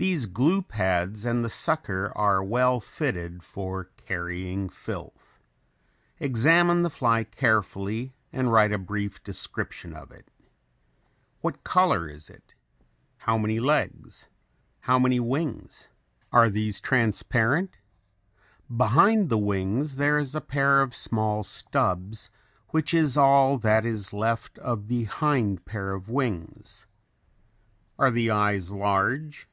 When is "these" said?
0.00-0.26, 16.48-16.80